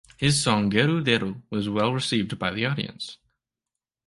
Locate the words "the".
2.49-2.65